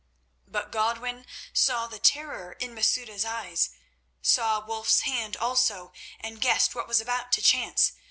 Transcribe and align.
But 0.47 0.71
Godwin 0.71 1.27
saw 1.53 1.85
the 1.85 1.99
terror 1.99 2.53
in 2.53 2.73
Masouda's 2.73 3.23
eyes, 3.23 3.69
saw 4.19 4.59
Wulf's 4.59 5.01
hand 5.01 5.37
also, 5.37 5.93
and 6.19 6.41
guessed 6.41 6.73
what 6.73 6.87
was 6.87 7.01
about 7.01 7.31
to 7.33 7.41
chance. 7.43 7.91